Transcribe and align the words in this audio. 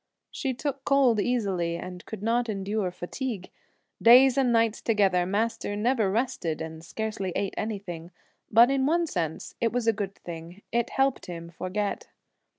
She 0.31 0.55
took 0.55 0.83
cold 0.83 1.19
easily 1.19 1.75
and 1.77 2.03
could 2.07 2.23
not 2.23 2.49
endure 2.49 2.89
fatigue. 2.89 3.51
Days 4.01 4.35
and 4.35 4.51
nights 4.51 4.81
together 4.81 5.27
Master 5.27 5.75
never 5.75 6.09
rested 6.09 6.59
and 6.59 6.83
scarcely 6.83 7.31
ate 7.35 7.53
anything, 7.55 8.09
but 8.49 8.71
in 8.71 8.87
one 8.87 9.05
sense 9.05 9.53
it 9.61 9.71
was 9.71 9.85
a 9.85 9.93
good 9.93 10.15
thing; 10.15 10.63
it 10.71 10.89
helped 10.89 11.27
him 11.27 11.51
forget. 11.51 12.07